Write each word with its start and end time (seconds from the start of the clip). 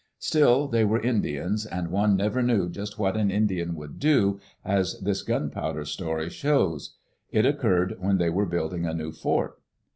Still, 0.17 0.67
they 0.67 0.83
were 0.83 0.99
Indians, 0.99 1.63
and 1.63 1.89
one 1.91 2.17
never 2.17 2.41
knew 2.41 2.69
just 2.69 2.97
what 2.97 3.15
an 3.15 3.29
Indian 3.29 3.75
would 3.75 3.99
do, 3.99 4.39
as 4.65 4.99
this 4.99 5.21
gunpowder 5.21 5.85
story 5.85 6.27
shows. 6.27 6.95
It 7.29 7.45
occurred 7.45 7.97
when 7.99 8.17
they 8.17 8.31
were 8.31 8.47
building 8.47 8.87
a 8.87 8.95
new 8.95 9.11
fort. 9.11 9.61